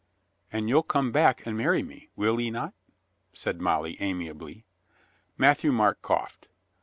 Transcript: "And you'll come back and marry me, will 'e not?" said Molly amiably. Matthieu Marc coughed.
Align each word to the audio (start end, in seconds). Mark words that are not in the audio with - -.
"And 0.51 0.67
you'll 0.67 0.81
come 0.81 1.11
back 1.11 1.45
and 1.45 1.55
marry 1.55 1.83
me, 1.83 2.09
will 2.15 2.41
'e 2.41 2.49
not?" 2.49 2.73
said 3.33 3.61
Molly 3.61 3.97
amiably. 4.01 4.65
Matthieu 5.37 5.71
Marc 5.71 6.01
coughed. 6.01 6.47